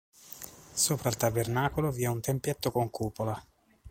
[0.73, 3.39] Sopra il tabernacolo vi è un tempietto con cupola.